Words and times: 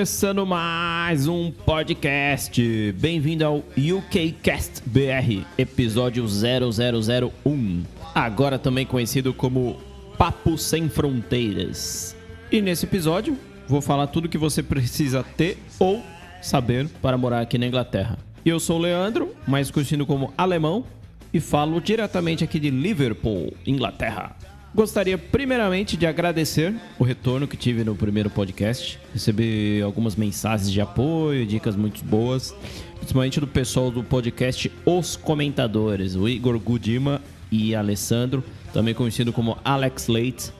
Começando 0.00 0.46
mais 0.46 1.28
um 1.28 1.50
podcast. 1.50 2.90
Bem-vindo 2.98 3.44
ao 3.44 3.58
UKCast 3.76 4.82
BR, 4.86 5.44
episódio 5.58 6.24
0001. 6.26 7.82
Agora 8.14 8.58
também 8.58 8.86
conhecido 8.86 9.34
como 9.34 9.76
Papo 10.16 10.56
Sem 10.56 10.88
Fronteiras. 10.88 12.16
E 12.50 12.62
nesse 12.62 12.86
episódio, 12.86 13.36
vou 13.68 13.82
falar 13.82 14.06
tudo 14.06 14.26
que 14.26 14.38
você 14.38 14.62
precisa 14.62 15.22
ter 15.22 15.58
ou 15.78 16.02
saber 16.40 16.88
para 17.02 17.18
morar 17.18 17.42
aqui 17.42 17.58
na 17.58 17.66
Inglaterra. 17.66 18.16
Eu 18.42 18.58
sou 18.58 18.78
o 18.78 18.80
Leandro, 18.80 19.36
mais 19.46 19.70
conhecido 19.70 20.06
como 20.06 20.32
Alemão, 20.34 20.82
e 21.30 21.40
falo 21.40 21.78
diretamente 21.78 22.42
aqui 22.42 22.58
de 22.58 22.70
Liverpool, 22.70 23.52
Inglaterra. 23.66 24.34
Gostaria 24.72 25.18
primeiramente 25.18 25.96
de 25.96 26.06
agradecer 26.06 26.72
o 26.96 27.02
retorno 27.02 27.48
que 27.48 27.56
tive 27.56 27.82
no 27.82 27.96
primeiro 27.96 28.30
podcast. 28.30 29.00
Recebi 29.12 29.82
algumas 29.82 30.14
mensagens 30.14 30.70
de 30.70 30.80
apoio, 30.80 31.44
dicas 31.44 31.74
muito 31.74 32.04
boas, 32.04 32.54
principalmente 32.96 33.40
do 33.40 33.48
pessoal 33.48 33.90
do 33.90 34.04
podcast 34.04 34.70
Os 34.86 35.16
Comentadores, 35.16 36.14
o 36.14 36.28
Igor 36.28 36.56
Gudima 36.60 37.20
e 37.50 37.74
Alessandro, 37.74 38.44
também 38.72 38.94
conhecido 38.94 39.32
como 39.32 39.58
Alex 39.64 40.06
Leite, 40.06 40.52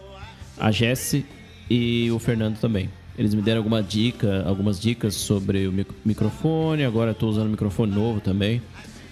a 0.58 0.72
Jesse 0.72 1.24
e 1.70 2.10
o 2.10 2.18
Fernando 2.18 2.58
também. 2.58 2.90
Eles 3.16 3.32
me 3.32 3.42
deram 3.42 3.58
alguma 3.58 3.80
dica, 3.80 4.42
algumas 4.44 4.80
dicas 4.80 5.14
sobre 5.14 5.68
o 5.68 5.86
microfone. 6.04 6.84
Agora 6.84 7.12
estou 7.12 7.28
usando 7.28 7.46
um 7.46 7.50
microfone 7.50 7.94
novo 7.94 8.20
também. 8.20 8.60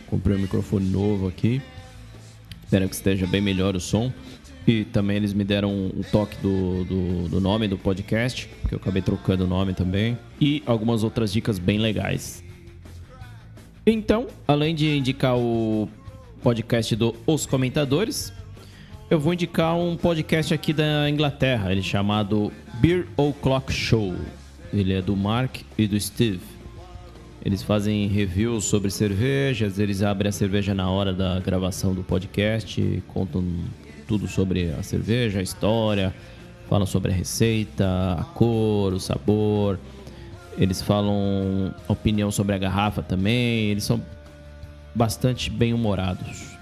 Comprei 0.08 0.36
um 0.36 0.40
microfone 0.40 0.88
novo 0.88 1.28
aqui. 1.28 1.62
Espero 2.64 2.88
que 2.88 2.94
esteja 2.94 3.26
bem 3.26 3.40
melhor 3.40 3.76
o 3.76 3.80
som. 3.80 4.12
E 4.68 4.84
também 4.84 5.16
eles 5.16 5.32
me 5.32 5.44
deram 5.44 5.70
um 5.70 6.02
toque 6.12 6.36
do, 6.42 6.84
do, 6.84 7.28
do, 7.30 7.40
nome 7.40 7.66
do 7.66 7.78
podcast, 7.78 8.50
que 8.68 8.74
eu 8.74 8.78
acabei 8.78 9.00
trocando 9.00 9.44
o 9.44 9.46
nome 9.46 9.72
também. 9.72 10.18
E 10.38 10.62
algumas 10.66 11.02
outras 11.02 11.32
dicas 11.32 11.58
bem 11.58 11.78
legais. 11.78 12.44
Então, 13.86 14.26
além 14.46 14.74
de 14.74 14.94
indicar 14.94 15.38
o 15.38 15.88
podcast 16.42 16.94
do 16.94 17.16
Os 17.26 17.46
Comentadores, 17.46 18.30
eu 19.08 19.18
vou 19.18 19.32
indicar 19.32 19.74
um 19.74 19.96
podcast 19.96 20.52
aqui 20.52 20.74
da 20.74 21.08
Inglaterra, 21.08 21.70
ele 21.70 21.80
é 21.80 21.82
chamado 21.82 22.52
Beer 22.74 23.06
O'Clock 23.16 23.72
Show. 23.72 24.14
Ele 24.70 24.92
é 24.92 25.00
do 25.00 25.16
Mark 25.16 25.62
e 25.78 25.86
do 25.86 25.98
Steve. 25.98 26.42
Eles 27.42 27.62
fazem 27.62 28.06
reviews 28.06 28.66
sobre 28.66 28.90
cervejas, 28.90 29.78
eles 29.78 30.02
abrem 30.02 30.28
a 30.28 30.32
cerveja 30.32 30.74
na 30.74 30.90
hora 30.90 31.14
da 31.14 31.40
gravação 31.40 31.94
do 31.94 32.02
podcast, 32.02 33.02
contam 33.08 33.42
tudo 34.08 34.26
sobre 34.26 34.70
a 34.70 34.82
cerveja, 34.82 35.38
a 35.38 35.42
história, 35.42 36.14
falam 36.68 36.86
sobre 36.86 37.12
a 37.12 37.14
receita, 37.14 38.16
a 38.18 38.24
cor, 38.24 38.94
o 38.94 38.98
sabor. 38.98 39.78
Eles 40.56 40.82
falam 40.82 41.72
opinião 41.86 42.30
sobre 42.30 42.54
a 42.54 42.58
garrafa 42.58 43.02
também. 43.02 43.66
Eles 43.66 43.84
são 43.84 44.02
bastante 44.94 45.50
bem 45.50 45.74
humorados. 45.74 46.56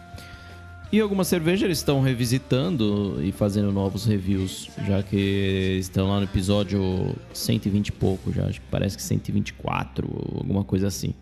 E 0.93 1.01
algumas 1.01 1.29
cervejas 1.29 1.63
eles 1.63 1.79
estão 1.79 2.01
revisitando 2.01 3.19
e 3.23 3.33
fazendo 3.33 3.73
novos 3.73 4.05
reviews, 4.05 4.69
já 4.87 5.03
que 5.03 5.79
estão 5.81 6.09
lá 6.09 6.19
no 6.19 6.25
episódio 6.25 7.15
120 7.33 7.89
e 7.89 7.93
pouco, 7.93 8.33
já 8.33 8.45
acho 8.45 8.61
que 8.61 8.67
parece 8.71 8.97
que 8.97 9.03
124, 9.03 10.07
alguma 10.39 10.63
coisa 10.63 10.87
assim. 10.87 11.13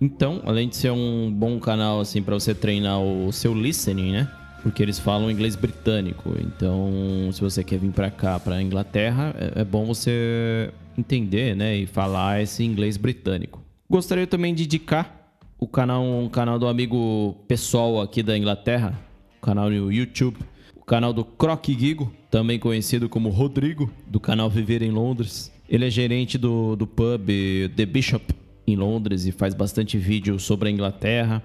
Então, 0.00 0.42
além 0.44 0.68
de 0.68 0.76
ser 0.76 0.90
um 0.90 1.30
bom 1.30 1.58
canal 1.58 2.00
assim 2.00 2.22
para 2.22 2.34
você 2.34 2.54
treinar 2.54 2.98
o 3.00 3.30
seu 3.32 3.54
listening, 3.54 4.12
né? 4.12 4.30
Porque 4.62 4.82
eles 4.82 4.98
falam 4.98 5.30
inglês 5.30 5.56
britânico. 5.56 6.34
Então, 6.40 7.30
se 7.32 7.40
você 7.40 7.62
quer 7.62 7.78
vir 7.78 7.92
para 7.92 8.10
cá, 8.10 8.38
para 8.38 8.60
Inglaterra, 8.60 9.34
é, 9.38 9.60
é 9.60 9.64
bom 9.64 9.84
você 9.86 10.70
entender, 10.96 11.54
né, 11.54 11.76
e 11.76 11.86
falar 11.86 12.42
esse 12.42 12.64
inglês 12.64 12.96
britânico. 12.96 13.62
Gostaria 13.88 14.26
também 14.26 14.54
de 14.54 14.64
indicar 14.64 15.16
o 15.58 15.66
canal, 15.66 16.02
um 16.04 16.28
canal 16.28 16.58
do 16.58 16.66
amigo 16.66 17.36
pessoal 17.46 18.00
aqui 18.00 18.22
da 18.22 18.36
Inglaterra, 18.36 18.98
o 19.38 19.40
canal 19.40 19.70
no 19.70 19.92
YouTube, 19.92 20.38
o 20.74 20.84
canal 20.84 21.12
do 21.12 21.24
Croc 21.24 21.66
Gigo, 21.66 22.12
também 22.30 22.58
conhecido 22.58 23.08
como 23.08 23.28
Rodrigo, 23.28 23.90
do 24.06 24.18
canal 24.18 24.50
Viver 24.50 24.82
em 24.82 24.90
Londres. 24.90 25.52
Ele 25.68 25.86
é 25.86 25.90
gerente 25.90 26.36
do, 26.36 26.76
do 26.76 26.86
pub 26.86 27.28
The 27.74 27.86
Bishop 27.86 28.34
em 28.66 28.76
Londres 28.76 29.26
e 29.26 29.32
faz 29.32 29.54
bastante 29.54 29.96
vídeo 29.96 30.38
sobre 30.38 30.68
a 30.68 30.72
Inglaterra. 30.72 31.42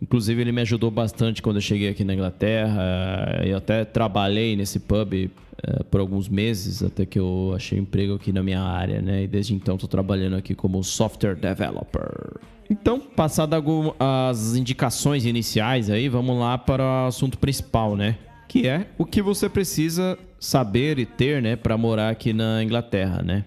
Inclusive, 0.00 0.40
ele 0.40 0.52
me 0.52 0.60
ajudou 0.60 0.90
bastante 0.90 1.40
quando 1.40 1.56
eu 1.56 1.62
cheguei 1.62 1.88
aqui 1.88 2.04
na 2.04 2.14
Inglaterra. 2.14 3.40
Eu 3.44 3.56
até 3.56 3.84
trabalhei 3.84 4.54
nesse 4.56 4.78
pub 4.80 5.14
uh, 5.14 5.84
por 5.84 6.00
alguns 6.00 6.28
meses, 6.28 6.82
até 6.82 7.06
que 7.06 7.18
eu 7.18 7.52
achei 7.56 7.78
emprego 7.78 8.14
aqui 8.14 8.32
na 8.32 8.42
minha 8.42 8.60
área, 8.60 9.00
né? 9.00 9.22
E 9.22 9.26
desde 9.26 9.54
então 9.54 9.76
estou 9.76 9.88
trabalhando 9.88 10.36
aqui 10.36 10.54
como 10.54 10.82
software 10.84 11.36
developer. 11.36 12.38
Então, 12.68 12.98
passadas 13.00 13.62
as 13.98 14.56
indicações 14.56 15.24
iniciais 15.24 15.90
aí, 15.90 16.08
vamos 16.08 16.38
lá 16.38 16.56
para 16.58 16.82
o 16.82 17.06
assunto 17.06 17.38
principal, 17.38 17.96
né? 17.96 18.16
Que 18.48 18.68
é 18.68 18.86
o 18.98 19.04
que 19.04 19.22
você 19.22 19.48
precisa 19.48 20.18
saber 20.38 20.98
e 20.98 21.06
ter, 21.06 21.42
né, 21.42 21.56
para 21.56 21.76
morar 21.76 22.10
aqui 22.10 22.32
na 22.32 22.62
Inglaterra, 22.62 23.22
né? 23.22 23.44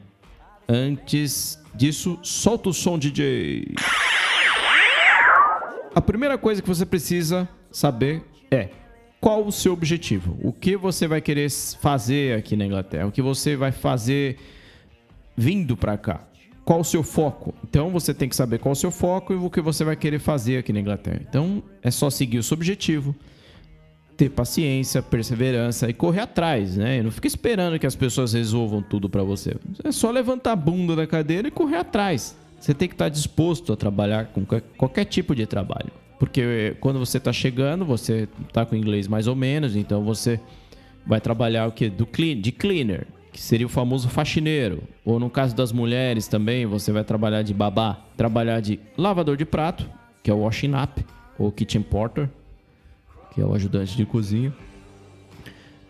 Antes 0.67 1.59
disso, 1.73 2.19
solta 2.21 2.69
o 2.69 2.73
som, 2.73 2.97
DJ. 2.97 3.75
A 5.97 6.01
primeira 6.01 6.37
coisa 6.37 6.61
que 6.61 6.67
você 6.67 6.85
precisa 6.85 7.49
saber 7.71 8.21
é 8.51 8.69
qual 9.19 9.43
o 9.43 9.51
seu 9.51 9.73
objetivo, 9.73 10.37
o 10.43 10.53
que 10.53 10.77
você 10.77 11.07
vai 11.07 11.19
querer 11.19 11.49
fazer 11.49 12.37
aqui 12.37 12.55
na 12.55 12.67
Inglaterra, 12.67 13.07
o 13.07 13.11
que 13.11 13.19
você 13.19 13.55
vai 13.55 13.71
fazer 13.71 14.37
vindo 15.35 15.75
para 15.75 15.97
cá. 15.97 16.21
Qual 16.63 16.81
o 16.81 16.83
seu 16.83 17.01
foco? 17.01 17.51
Então 17.63 17.89
você 17.89 18.13
tem 18.13 18.29
que 18.29 18.35
saber 18.35 18.59
qual 18.59 18.73
o 18.73 18.75
seu 18.75 18.91
foco 18.91 19.33
e 19.33 19.37
o 19.37 19.49
que 19.49 19.59
você 19.59 19.83
vai 19.83 19.95
querer 19.95 20.19
fazer 20.19 20.59
aqui 20.59 20.71
na 20.71 20.81
Inglaterra. 20.81 21.19
Então 21.27 21.63
é 21.81 21.89
só 21.89 22.11
seguir 22.11 22.37
o 22.37 22.43
seu 22.43 22.53
objetivo, 22.53 23.15
ter 24.15 24.29
paciência, 24.29 25.01
perseverança 25.01 25.89
e 25.89 25.93
correr 25.93 26.21
atrás, 26.21 26.77
né? 26.77 27.01
Não 27.01 27.09
fica 27.09 27.25
esperando 27.25 27.79
que 27.79 27.87
as 27.87 27.95
pessoas 27.95 28.33
resolvam 28.33 28.83
tudo 28.83 29.09
para 29.09 29.23
você. 29.23 29.55
É 29.83 29.91
só 29.91 30.11
levantar 30.11 30.51
a 30.51 30.55
bunda 30.55 30.95
da 30.95 31.07
cadeira 31.07 31.47
e 31.47 31.51
correr 31.51 31.77
atrás. 31.77 32.37
Você 32.59 32.73
tem 32.73 32.87
que 32.87 32.95
estar 32.95 33.09
disposto 33.09 33.71
a 33.71 33.77
trabalhar 33.77 34.27
com 34.27 34.45
qualquer 34.77 35.05
tipo 35.05 35.35
de 35.35 35.45
trabalho. 35.45 35.91
Porque 36.19 36.75
quando 36.79 36.99
você 36.99 37.17
está 37.17 37.31
chegando, 37.31 37.85
você 37.85 38.27
está 38.47 38.65
com 38.65 38.75
inglês 38.75 39.07
mais 39.07 39.27
ou 39.27 39.35
menos, 39.35 39.75
então 39.75 40.03
você 40.03 40.39
vai 41.05 41.21
trabalhar 41.21 41.67
o 41.67 41.71
que? 41.71 41.89
Do 41.89 42.05
clean, 42.05 42.41
de 42.41 42.51
cleaner, 42.51 43.07
que 43.31 43.39
seria 43.39 43.67
o 43.67 43.69
famoso 43.69 44.09
faxineiro. 44.09 44.83
Ou 45.05 45.19
no 45.19 45.29
caso 45.29 45.55
das 45.55 45.71
mulheres 45.71 46.27
também, 46.27 46.65
você 46.65 46.91
vai 46.91 47.03
trabalhar 47.03 47.43
de 47.43 47.53
babá, 47.53 48.01
trabalhar 48.17 48.59
de 48.59 48.79
lavador 48.97 49.37
de 49.37 49.45
prato, 49.45 49.87
que 50.23 50.31
é 50.31 50.33
o 50.33 50.39
washing 50.39 50.73
up, 50.73 51.05
ou 51.37 51.51
kitchen 51.51 51.83
porter, 51.83 52.27
que 53.33 53.39
é 53.39 53.45
o 53.45 53.53
ajudante 53.53 53.95
de 53.95 54.05
cozinha. 54.05 54.51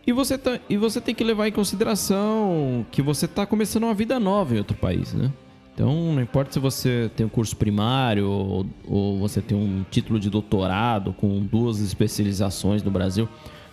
E 0.05 0.11
você, 0.11 0.37
tá, 0.37 0.59
e 0.69 0.77
você 0.77 1.01
tem 1.01 1.15
que 1.15 1.23
levar 1.23 1.47
em 1.47 1.51
consideração 1.51 2.85
que 2.91 3.01
você 3.01 3.25
está 3.25 3.45
começando 3.45 3.83
uma 3.83 3.93
vida 3.93 4.19
nova 4.19 4.55
em 4.55 4.57
outro 4.57 4.75
país, 4.75 5.13
né? 5.13 5.31
Então, 5.77 6.11
não 6.11 6.19
importa 6.19 6.51
se 6.51 6.57
você 6.57 7.07
tem 7.15 7.23
um 7.23 7.29
curso 7.29 7.55
primário 7.55 8.27
ou, 8.27 8.65
ou, 8.83 9.19
você 9.19 9.39
tem 9.39 9.55
um 9.55 9.85
título 9.91 10.19
de 10.19 10.27
doutorado 10.27 11.13
com 11.13 11.39
duas 11.39 11.79
especializações 11.79 12.81
no 12.81 12.89
Brasil. 12.89 13.29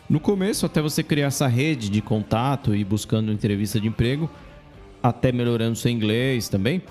No 0.06 0.20
começo, 0.20 0.66
até 0.66 0.82
você 0.82 1.02
criar 1.02 1.28
essa 1.28 1.46
rede 1.46 1.88
de 1.88 2.02
contato 2.02 2.76
e 2.76 2.84
buscando 2.84 3.32
entrevista 3.32 3.80
de 3.80 3.88
emprego, 3.88 4.28
até 5.02 5.32
melhorando 5.32 5.76
seu 5.76 5.90
inglês 5.90 6.46
também, 6.46 6.82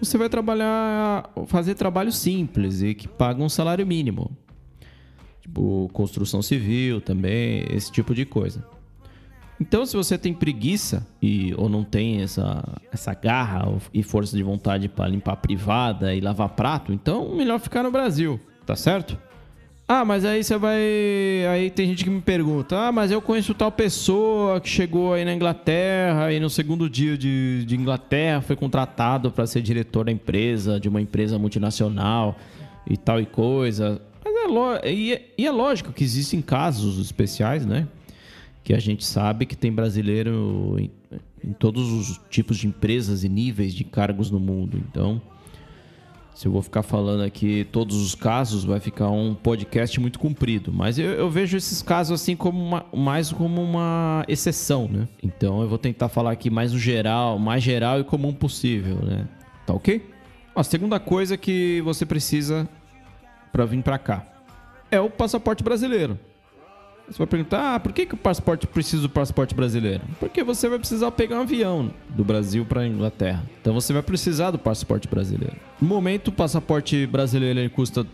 você 0.00 0.16
vai 0.16 0.30
trabalhar, 0.30 1.30
fazer 1.48 1.74
trabalho 1.74 2.10
simples 2.10 2.80
e 2.80 2.94
que 2.94 3.06
paga 3.06 3.42
um 3.42 3.50
salário 3.50 3.86
mínimo. 3.86 4.34
Tipo, 5.42 5.90
construção 5.92 6.40
civil 6.40 6.98
também, 6.98 7.66
esse 7.68 7.92
tipo 7.92 8.14
de 8.14 8.24
coisa. 8.24 8.64
Então, 9.62 9.86
se 9.86 9.96
você 9.96 10.18
tem 10.18 10.34
preguiça 10.34 11.06
e, 11.22 11.54
ou 11.56 11.68
não 11.68 11.84
tem 11.84 12.20
essa, 12.20 12.64
essa 12.90 13.14
garra 13.14 13.72
e 13.94 14.02
força 14.02 14.36
de 14.36 14.42
vontade 14.42 14.88
para 14.88 15.06
limpar 15.06 15.36
privada 15.36 16.12
e 16.12 16.20
lavar 16.20 16.48
prato, 16.48 16.92
então 16.92 17.32
melhor 17.32 17.60
ficar 17.60 17.84
no 17.84 17.90
Brasil, 17.92 18.40
tá 18.66 18.74
certo? 18.74 19.16
Ah, 19.86 20.04
mas 20.04 20.24
aí 20.24 20.42
você 20.42 20.58
vai. 20.58 20.80
Aí 21.48 21.70
tem 21.70 21.86
gente 21.86 22.02
que 22.02 22.10
me 22.10 22.20
pergunta: 22.20 22.76
Ah, 22.76 22.90
mas 22.90 23.12
eu 23.12 23.22
conheço 23.22 23.54
tal 23.54 23.70
pessoa 23.70 24.60
que 24.60 24.68
chegou 24.68 25.14
aí 25.14 25.24
na 25.24 25.32
Inglaterra 25.32 26.32
e 26.32 26.40
no 26.40 26.50
segundo 26.50 26.90
dia 26.90 27.16
de, 27.16 27.64
de 27.64 27.76
Inglaterra 27.76 28.40
foi 28.40 28.56
contratado 28.56 29.30
para 29.30 29.46
ser 29.46 29.62
diretor 29.62 30.06
da 30.06 30.10
empresa, 30.10 30.80
de 30.80 30.88
uma 30.88 31.00
empresa 31.00 31.38
multinacional 31.38 32.36
e 32.84 32.96
tal 32.96 33.20
e 33.20 33.26
coisa. 33.26 34.02
Mas 34.24 34.34
é, 34.34 34.46
lo... 34.48 34.84
e 34.84 35.12
é, 35.12 35.22
e 35.38 35.46
é 35.46 35.50
lógico 35.52 35.92
que 35.92 36.02
existem 36.02 36.42
casos 36.42 36.98
especiais, 36.98 37.64
né? 37.64 37.86
Que 38.62 38.72
a 38.72 38.78
gente 38.78 39.04
sabe 39.04 39.46
que 39.46 39.56
tem 39.56 39.72
brasileiro 39.72 40.76
em, 40.78 40.90
em, 41.44 41.52
todos 41.52 41.90
os 41.90 42.20
tipos 42.30 42.58
de 42.58 42.68
empresas 42.68 43.24
e 43.24 43.28
níveis 43.28 43.74
de 43.74 43.84
cargos 43.84 44.30
no 44.30 44.38
mundo. 44.38 44.78
Então, 44.78 45.20
Se 46.34 46.46
eu 46.46 46.52
vou 46.52 46.62
ficar 46.62 46.82
falando 46.82 47.22
aqui 47.22 47.66
todos 47.70 47.96
os 47.96 48.14
casos, 48.14 48.64
vai 48.64 48.80
ficar 48.80 49.10
um 49.10 49.34
podcast 49.34 50.00
muito 50.00 50.18
comprido. 50.18 50.72
Mas 50.72 50.98
eu, 50.98 51.10
eu 51.10 51.30
vejo 51.30 51.56
esses 51.56 51.82
casos 51.82 52.20
assim 52.20 52.34
como 52.34 52.58
uma, 52.58 52.86
mais 52.92 53.30
como 53.30 53.62
uma 53.62 54.24
exceção, 54.26 54.88
né? 54.88 55.06
Então 55.22 55.60
eu 55.60 55.68
vou 55.68 55.78
tentar 55.78 56.08
falar 56.08 56.32
aqui 56.32 56.48
mais 56.48 56.72
no 56.72 56.78
geral, 56.78 57.38
mais 57.38 57.62
geral 57.62 58.00
e 58.00 58.04
comum 58.04 58.32
possível, 58.32 58.96
né? 59.02 59.28
Tá 59.66 59.74
ok? 59.74 60.08
A 60.54 60.64
segunda 60.64 60.98
coisa 60.98 61.36
que 61.36 61.82
você 61.82 62.06
precisa 62.06 62.68
para 63.52 63.66
vir 63.66 63.82
para 63.82 63.98
cá 63.98 64.26
é 64.90 64.98
o 65.00 65.10
passaporte 65.10 65.62
brasileiro. 65.62 66.18
Você 67.12 67.18
vai 67.18 67.26
perguntar, 67.26 67.74
ah, 67.74 67.80
por 67.80 67.92
que, 67.92 68.06
que 68.06 68.14
o 68.14 68.16
passaporte 68.16 68.66
precisa 68.66 69.02
do 69.02 69.10
passaporte 69.10 69.54
brasileiro? 69.54 70.00
Porque 70.18 70.42
você 70.42 70.66
vai 70.66 70.78
precisar 70.78 71.10
pegar 71.10 71.36
um 71.36 71.42
avião 71.42 71.90
do 72.08 72.24
Brasil 72.24 72.64
para 72.64 72.80
a 72.80 72.86
Inglaterra. 72.86 73.44
Então 73.60 73.74
você 73.74 73.92
vai 73.92 74.02
precisar 74.02 74.50
do 74.50 74.58
passaporte 74.58 75.06
brasileiro. 75.06 75.56
No 75.78 75.86
momento, 75.86 76.28
o 76.28 76.32
passaporte 76.32 77.06
brasileiro 77.06 77.60
ele 77.60 77.68
custa 77.68 78.00
R$ 78.00 78.08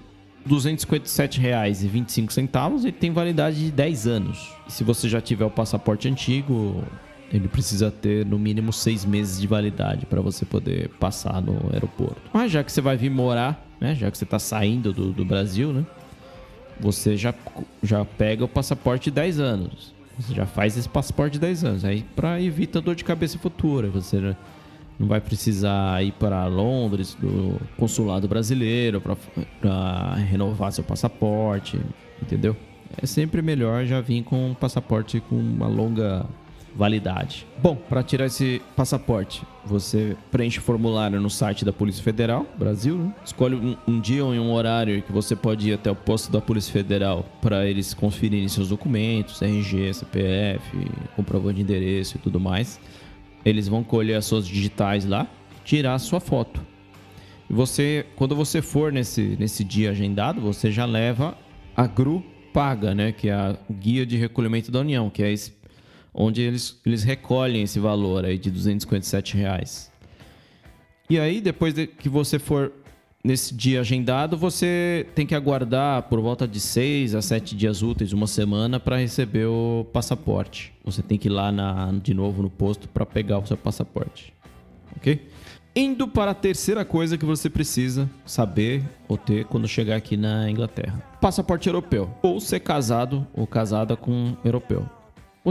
257,25 0.49 2.87
e 2.87 2.93
tem 2.93 3.13
validade 3.13 3.67
de 3.67 3.71
10 3.71 4.09
anos. 4.09 4.53
E 4.67 4.73
se 4.73 4.83
você 4.83 5.09
já 5.09 5.21
tiver 5.21 5.45
o 5.45 5.51
passaporte 5.51 6.09
antigo, 6.09 6.83
ele 7.33 7.47
precisa 7.47 7.93
ter 7.93 8.27
no 8.27 8.37
mínimo 8.37 8.73
seis 8.73 9.05
meses 9.05 9.41
de 9.41 9.47
validade 9.47 10.07
para 10.07 10.21
você 10.21 10.45
poder 10.45 10.89
passar 10.99 11.41
no 11.41 11.71
aeroporto. 11.73 12.21
Mas 12.33 12.51
já 12.51 12.65
que 12.65 12.73
você 12.73 12.81
vai 12.81 12.97
vir 12.97 13.11
morar, 13.11 13.65
né, 13.81 13.95
já 13.95 14.11
que 14.11 14.19
você 14.19 14.25
está 14.25 14.41
saindo 14.41 14.93
do, 14.93 15.13
do 15.13 15.25
Brasil, 15.25 15.73
né, 15.73 15.87
você 16.81 17.17
já, 17.17 17.35
já 17.83 18.05
pega 18.05 18.45
o 18.45 18.49
passaporte 18.49 19.05
de 19.05 19.11
10 19.13 19.41
anos. 19.41 19.95
Você 20.19 20.35
já 20.35 20.47
faz 20.47 20.77
esse 20.77 20.89
passaporte 20.89 21.35
de 21.35 21.41
10 21.41 21.65
anos. 21.65 21.85
Aí 21.85 22.05
para 22.17 22.41
evitar 22.41 22.81
dor 22.81 22.95
de 22.95 23.05
cabeça 23.05 23.39
futura. 23.39 23.89
Você 23.89 24.35
não 24.99 25.07
vai 25.07 25.21
precisar 25.21 26.05
ir 26.05 26.13
para 26.13 26.47
Londres, 26.47 27.17
do 27.21 27.61
consulado 27.77 28.27
brasileiro, 28.27 29.01
para 29.61 30.15
renovar 30.15 30.73
seu 30.73 30.83
passaporte. 30.83 31.81
Entendeu? 32.21 32.57
É 33.01 33.07
sempre 33.07 33.43
melhor 33.43 33.85
já 33.85 34.01
vir 34.01 34.25
com 34.25 34.51
um 34.51 34.55
passaporte 34.55 35.21
com 35.21 35.37
uma 35.37 35.69
longa 35.69 36.27
validade. 36.75 37.47
Bom, 37.63 37.77
para 37.77 38.03
tirar 38.03 38.27
esse 38.27 38.63
passaporte, 38.77 39.43
você 39.65 40.17
preenche 40.31 40.59
o 40.59 40.63
formulário 40.63 41.21
no 41.21 41.29
site 41.29 41.65
da 41.65 41.73
Polícia 41.73 42.03
Federal, 42.03 42.47
Brasil, 42.59 42.97
né? 42.97 43.15
escolhe 43.25 43.55
um, 43.55 43.77
um, 43.87 44.01
dia 44.01 44.25
ou 44.25 44.33
um 44.33 44.53
horário 44.53 45.03
que 45.03 45.13
você 45.13 45.35
pode 45.35 45.71
ir 45.71 45.75
até 45.75 45.91
o 45.91 45.95
posto 45.95 46.31
da 46.31 46.41
Polícia 46.41 46.73
Federal 46.73 47.25
para 47.41 47.67
eles 47.67 47.95
conferirem 47.95 48.49
seus 48.49 48.69
documentos, 48.69 49.43
RG, 49.43 49.95
CPF, 49.95 50.63
comprovante 51.17 51.57
de 51.57 51.63
endereço 51.63 52.17
e 52.17 52.21
tudo 52.21 52.39
mais. 52.39 52.81
Eles 53.45 53.69
vão 53.69 53.83
colher 53.83 54.17
as 54.17 54.25
suas 54.25 54.47
digitais 54.47 55.05
lá, 55.05 55.27
tirar 55.65 55.95
a 55.95 55.99
sua 55.99 56.21
foto. 56.21 56.61
E 57.49 57.53
você, 57.53 58.07
quando 58.17 58.37
você 58.37 58.61
for 58.61 58.93
nesse, 58.93 59.37
nesse 59.39 59.65
dia 59.65 59.91
agendado, 59.91 60.41
você 60.41 60.71
já 60.71 60.85
leva 60.85 61.37
a 61.77 61.87
GRU 61.87 62.23
paga, 62.53 62.95
né, 62.95 63.13
que 63.13 63.29
é 63.29 63.33
a 63.33 63.57
guia 63.71 64.05
de 64.05 64.17
recolhimento 64.17 64.71
da 64.71 64.81
União, 64.81 65.09
que 65.11 65.23
é 65.23 65.33
esse 65.33 65.51
onde 66.13 66.43
eles, 66.43 66.81
eles 66.85 67.03
recolhem 67.03 67.63
esse 67.63 67.79
valor 67.79 68.25
aí 68.25 68.39
de 68.39 68.51
257 68.51 69.37
reais. 69.37 69.91
E 71.11 71.19
aí, 71.19 71.41
depois 71.41 71.73
de 71.73 71.87
que 71.87 72.09
você 72.09 72.39
for 72.39 72.73
nesse 73.25 73.55
dia 73.55 73.81
agendado, 73.81 74.37
você 74.37 75.07
tem 75.15 75.27
que 75.27 75.35
aguardar 75.35 76.03
por 76.03 76.21
volta 76.21 76.47
de 76.47 76.61
6 76.61 77.15
a 77.15 77.23
7 77.23 77.57
dias 77.57 77.83
úteis, 77.83 78.13
uma 78.13 78.27
semana, 78.27 78.79
para 78.79 78.97
receber 78.97 79.47
o 79.47 79.87
passaporte. 79.93 80.73
Você 80.85 81.03
tem 81.03 81.19
que 81.19 81.29
ir 81.29 81.31
lá 81.31 81.51
na, 81.51 81.93
de 81.93 82.15
novo 82.15 82.43
no 82.43 82.51
posto 82.51 82.89
para 82.89 83.07
pegar 83.07 83.39
o 83.39 83.47
seu 83.47 83.57
passaporte. 83.57 84.33
Ok? 84.97 85.29
Indo 85.75 86.09
para 86.09 86.33
a 86.33 86.35
terceira 86.35 86.85
coisa 86.85 87.17
que 87.17 87.25
você 87.25 87.49
precisa 87.49 88.11
saber 88.27 88.83
ou 89.07 89.17
ter 89.17 89.45
quando 89.45 89.69
chegar 89.69 89.97
aqui 89.97 90.17
na 90.17 90.51
Inglaterra: 90.51 90.99
passaporte 91.21 91.69
europeu. 91.69 92.11
Ou 92.23 92.41
ser 92.41 92.61
casado 92.61 93.27
ou 93.33 93.47
casada 93.47 93.97
com 93.97 94.11
um 94.11 94.37
europeu 94.45 94.89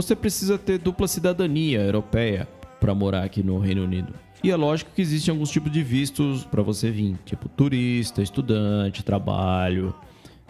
você 0.02 0.14
precisa 0.14 0.56
ter 0.56 0.78
dupla 0.78 1.08
cidadania 1.08 1.80
europeia 1.80 2.48
para 2.78 2.94
morar 2.94 3.24
aqui 3.24 3.42
no 3.42 3.58
Reino 3.58 3.82
Unido. 3.82 4.14
E 4.42 4.50
é 4.50 4.56
lógico 4.56 4.92
que 4.94 5.02
existem 5.02 5.32
alguns 5.32 5.50
tipos 5.50 5.72
de 5.72 5.82
vistos 5.82 6.44
para 6.44 6.62
você 6.62 6.90
vir, 6.90 7.16
tipo 7.24 7.48
turista, 7.48 8.22
estudante, 8.22 9.02
trabalho 9.02 9.92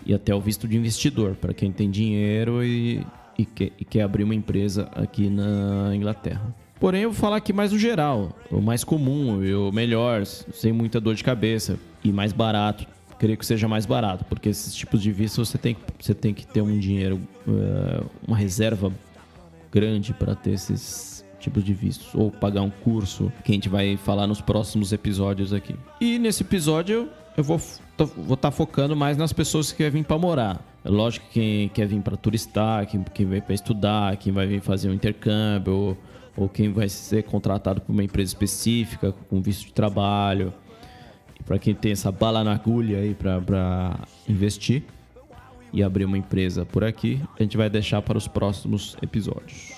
e 0.05 0.13
até 0.13 0.35
o 0.35 0.41
visto 0.41 0.69
de 0.69 0.77
investidor, 0.77 1.35
para 1.35 1.55
quem 1.55 1.73
tem 1.73 1.91
dinheiro 1.91 2.63
e, 2.63 3.03
e, 3.39 3.47
quer, 3.47 3.73
e 3.81 3.85
quer 3.85 4.03
abrir 4.03 4.25
uma 4.25 4.35
empresa 4.35 4.91
aqui 4.95 5.31
na 5.31 5.95
Inglaterra. 5.95 6.55
Porém, 6.79 7.03
eu 7.03 7.11
vou 7.11 7.19
falar 7.19 7.37
aqui 7.37 7.53
mais 7.53 7.73
no 7.73 7.79
geral, 7.79 8.37
o 8.51 8.61
mais 8.61 8.85
comum 8.85 9.43
e 9.43 9.55
o 9.55 9.73
melhor, 9.73 10.25
sem 10.27 10.73
muita 10.73 11.01
dor 11.01 11.15
de 11.15 11.25
cabeça 11.25 11.79
e 12.05 12.13
mais 12.13 12.33
barato. 12.33 12.87
Creio 13.19 13.37
que 13.37 13.45
seja 13.45 13.67
mais 13.67 13.85
barato, 13.85 14.25
porque 14.27 14.51
esses 14.51 14.75
tipos 14.75 15.03
de 15.03 15.11
visto 15.11 15.45
você 15.45 15.59
tem, 15.59 15.77
você 15.99 16.15
tem 16.15 16.33
que 16.33 16.47
ter 16.47 16.61
um 16.61 16.79
dinheiro, 16.79 17.21
eh, 17.49 18.05
uma 18.27 18.37
reserva 18.37 18.93
grande 19.73 20.13
para 20.13 20.35
ter 20.35 20.53
esses 20.53 21.25
tipos 21.39 21.65
de 21.65 21.73
vistos 21.73 22.15
ou 22.15 22.31
pagar 22.31 22.63
um 22.63 22.71
curso 22.71 23.33
que 23.45 23.53
a 23.53 23.55
gente 23.55 23.69
vai 23.69 23.97
falar 23.97 24.27
nos 24.27 24.41
próximos 24.41 24.93
episódios 24.93 25.53
aqui. 25.53 25.75
E 26.01 26.19
nesse 26.19 26.43
episódio 26.43 27.09
eu 27.37 27.45
vou 27.45 27.61
vou 27.97 28.35
estar 28.35 28.37
tá 28.37 28.51
focando 28.51 28.95
mais 28.95 29.17
nas 29.17 29.33
pessoas 29.33 29.71
que 29.71 29.79
querem 29.79 30.03
vir 30.03 30.05
para 30.05 30.19
morar. 30.19 30.65
É 30.85 30.89
lógico 30.89 31.27
que 31.27 31.33
quem 31.33 31.69
quer 31.69 31.87
vir 31.87 32.01
para 32.01 32.17
turistar, 32.17 32.87
quem, 32.87 33.03
quem 33.13 33.27
vem 33.27 33.41
para 33.41 33.55
estudar, 33.55 34.17
quem 34.17 34.33
vai 34.33 34.47
vir 34.47 34.61
fazer 34.61 34.89
um 34.89 34.95
intercâmbio 34.95 35.73
ou, 35.73 35.99
ou 36.37 36.49
quem 36.49 36.73
vai 36.73 36.89
ser 36.89 37.25
contratado 37.25 37.81
por 37.81 37.93
uma 37.93 38.05
empresa 38.05 38.31
específica 38.31 39.13
com 39.29 39.41
visto 39.41 39.67
de 39.67 39.73
trabalho. 39.73 40.53
Para 41.45 41.59
quem 41.59 41.75
tem 41.75 41.93
essa 41.93 42.13
bala 42.13 42.45
na 42.45 42.53
agulha 42.53 42.99
aí 42.99 43.15
para 43.15 43.99
investir 44.29 44.85
e 45.73 45.83
abrir 45.83 46.05
uma 46.05 46.19
empresa 46.19 46.65
por 46.65 46.85
aqui, 46.85 47.21
a 47.39 47.43
gente 47.43 47.57
vai 47.57 47.69
deixar 47.69 48.03
para 48.03 48.17
os 48.17 48.29
próximos 48.29 48.97
episódios. 49.03 49.73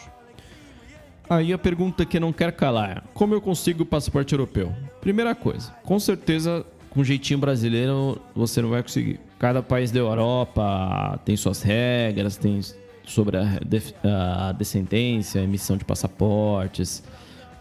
Aí 1.29 1.53
a 1.53 1.59
pergunta 1.59 2.05
que 2.05 2.19
não 2.19 2.33
quer 2.33 2.53
calar 2.53 2.91
é: 2.91 3.03
como 3.15 3.35
eu 3.35 3.41
consigo 3.41 3.85
o 3.85 3.87
passaporte 3.87 4.33
europeu? 4.33 4.75
Primeira 5.01 5.35
coisa, 5.35 5.71
com 5.85 5.99
certeza 5.99 6.67
com 6.91 7.05
jeitinho 7.05 7.39
brasileiro 7.39 8.21
você 8.35 8.61
não 8.61 8.69
vai 8.69 8.83
conseguir. 8.83 9.21
Cada 9.39 9.63
país 9.63 9.91
da 9.91 10.01
Europa 10.01 11.21
tem 11.25 11.37
suas 11.37 11.63
regras, 11.63 12.37
tem 12.37 12.61
sobre 13.07 13.37
a, 13.39 14.53
descendência, 14.53 15.41
a 15.41 15.45
emissão 15.45 15.77
de 15.77 15.85
passaportes. 15.85 17.03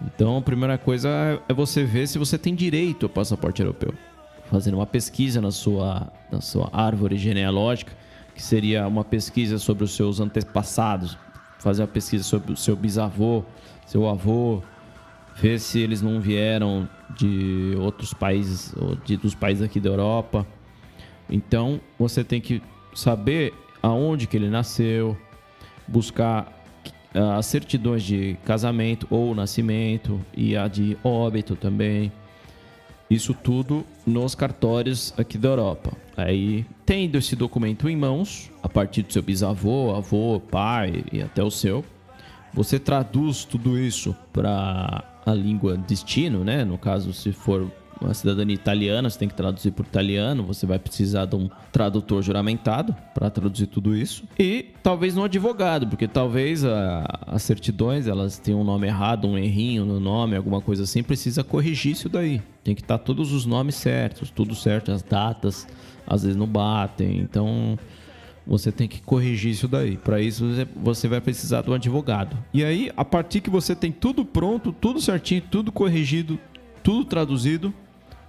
Então, 0.01 0.37
a 0.37 0.41
primeira 0.41 0.77
coisa 0.77 1.41
é 1.47 1.53
você 1.53 1.83
ver 1.83 2.07
se 2.07 2.17
você 2.17 2.37
tem 2.37 2.55
direito 2.55 3.05
ao 3.05 3.09
passaporte 3.09 3.61
europeu. 3.61 3.93
Fazendo 4.49 4.75
uma 4.75 4.85
pesquisa 4.85 5.39
na 5.39 5.51
sua, 5.51 6.11
na 6.31 6.41
sua 6.41 6.69
árvore 6.73 7.17
genealógica 7.17 7.93
que 8.39 8.45
seria 8.45 8.87
uma 8.87 9.03
pesquisa 9.03 9.59
sobre 9.59 9.83
os 9.83 9.91
seus 9.91 10.21
antepassados, 10.21 11.17
fazer 11.59 11.81
uma 11.81 11.89
pesquisa 11.89 12.23
sobre 12.23 12.53
o 12.53 12.55
seu 12.55 12.73
bisavô, 12.73 13.43
seu 13.85 14.07
avô, 14.07 14.63
ver 15.35 15.59
se 15.59 15.77
eles 15.81 16.01
não 16.01 16.21
vieram 16.21 16.87
de 17.17 17.75
outros 17.77 18.13
países, 18.13 18.73
ou 18.77 18.95
de, 18.95 19.17
dos 19.17 19.35
países 19.35 19.61
aqui 19.61 19.77
da 19.77 19.89
Europa. 19.89 20.47
Então, 21.29 21.81
você 21.99 22.23
tem 22.23 22.39
que 22.39 22.61
saber 22.95 23.53
aonde 23.83 24.25
que 24.25 24.37
ele 24.37 24.49
nasceu, 24.49 25.17
buscar 25.85 26.63
ah, 27.13 27.35
as 27.35 27.45
certidões 27.45 28.03
de 28.03 28.37
casamento 28.45 29.05
ou 29.09 29.35
nascimento 29.35 30.21
e 30.33 30.55
a 30.55 30.69
de 30.69 30.97
óbito 31.03 31.57
também. 31.57 32.09
Isso 33.09 33.33
tudo 33.33 33.85
nos 34.07 34.33
cartórios 34.33 35.13
aqui 35.17 35.37
da 35.37 35.49
Europa. 35.49 35.91
Aí, 36.23 36.65
tendo 36.85 37.17
esse 37.17 37.35
documento 37.35 37.87
em 37.87 37.95
mãos, 37.95 38.51
a 38.61 38.69
partir 38.69 39.03
do 39.03 39.13
seu 39.13 39.21
bisavô, 39.21 39.95
avô, 39.95 40.39
pai 40.39 41.03
e 41.11 41.21
até 41.21 41.43
o 41.43 41.51
seu, 41.51 41.83
você 42.53 42.79
traduz 42.79 43.45
tudo 43.45 43.77
isso 43.77 44.15
para 44.33 45.03
a 45.25 45.33
língua 45.33 45.77
destino, 45.77 46.43
né? 46.43 46.65
No 46.65 46.77
caso, 46.77 47.13
se 47.13 47.31
for 47.31 47.71
uma 48.01 48.13
cidadania 48.13 48.55
italiana, 48.55 49.09
você 49.09 49.19
tem 49.19 49.27
que 49.27 49.35
traduzir 49.35 49.71
por 49.71 49.85
italiano, 49.85 50.43
você 50.43 50.65
vai 50.65 50.79
precisar 50.79 51.25
de 51.25 51.35
um 51.35 51.49
tradutor 51.71 52.21
juramentado 52.23 52.95
para 53.13 53.29
traduzir 53.29 53.67
tudo 53.67 53.95
isso. 53.95 54.23
E 54.37 54.67
talvez 54.81 55.17
um 55.17 55.23
advogado, 55.23 55.87
porque 55.87 56.07
talvez 56.07 56.63
as 56.63 57.43
certidões 57.43 58.07
elas 58.07 58.37
tenham 58.37 58.61
um 58.61 58.63
nome 58.63 58.87
errado, 58.87 59.27
um 59.27 59.37
errinho 59.37 59.85
no 59.85 59.99
nome, 59.99 60.35
alguma 60.35 60.61
coisa 60.61 60.83
assim, 60.83 61.03
precisa 61.03 61.43
corrigir 61.43 61.91
isso 61.91 62.07
daí. 62.07 62.41
Tem 62.63 62.73
que 62.73 62.81
estar 62.81 62.97
tá 62.97 63.03
todos 63.03 63.33
os 63.33 63.45
nomes 63.45 63.75
certos, 63.75 64.29
tudo 64.29 64.55
certo, 64.55 64.91
as 64.91 65.03
datas 65.03 65.67
às 66.09 66.23
vezes 66.23 66.35
não 66.35 66.47
batem. 66.47 67.19
Então 67.19 67.77
você 68.45 68.71
tem 68.71 68.87
que 68.87 68.99
corrigir 69.01 69.51
isso 69.51 69.67
daí. 69.67 69.95
Para 69.95 70.19
isso 70.19 70.43
você 70.75 71.07
vai 71.07 71.21
precisar 71.21 71.61
de 71.61 71.69
um 71.69 71.73
advogado. 71.73 72.35
E 72.51 72.63
aí, 72.63 72.91
a 72.97 73.05
partir 73.05 73.41
que 73.41 73.49
você 73.49 73.75
tem 73.75 73.91
tudo 73.91 74.25
pronto, 74.25 74.73
tudo 74.73 74.99
certinho, 74.99 75.43
tudo 75.51 75.71
corrigido, 75.71 76.39
tudo 76.81 77.05
traduzido, 77.05 77.71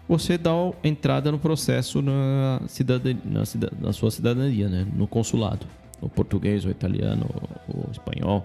você 0.07 0.37
dá 0.37 0.51
entrada 0.85 1.33
no 1.33 1.39
processo 1.39 2.03
na, 2.03 2.61
cidadania, 2.67 3.23
na, 3.25 3.43
na 3.81 3.93
sua 3.93 4.11
cidadania, 4.11 4.69
né? 4.69 4.87
no 4.95 5.07
consulado, 5.07 5.67
no 6.03 6.09
português, 6.09 6.65
ou 6.65 6.71
italiano, 6.71 7.27
ou 7.69 7.89
espanhol. 7.91 8.45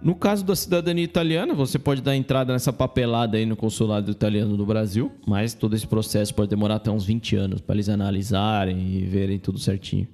No 0.00 0.14
caso 0.14 0.44
da 0.44 0.54
cidadania 0.54 1.04
italiana, 1.04 1.54
você 1.54 1.78
pode 1.78 2.02
dar 2.02 2.14
entrada 2.14 2.52
nessa 2.52 2.72
papelada 2.72 3.38
aí 3.38 3.46
no 3.46 3.56
consulado 3.56 4.10
italiano 4.10 4.56
do 4.56 4.66
Brasil, 4.66 5.10
mas 5.26 5.54
todo 5.54 5.74
esse 5.74 5.86
processo 5.86 6.34
pode 6.34 6.50
demorar 6.50 6.76
até 6.76 6.90
uns 6.90 7.04
20 7.04 7.36
anos 7.36 7.60
para 7.60 7.76
eles 7.76 7.88
analisarem 7.88 8.96
e 8.96 9.04
verem 9.06 9.38
tudo 9.38 9.58
certinho. 9.58 10.06